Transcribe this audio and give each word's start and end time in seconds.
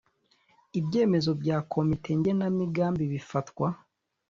Ibyemezo 0.79 1.31
bya 1.41 1.57
Komite 1.73 2.09
Ngenamigambi 2.19 3.03
bifatwa 3.13 3.67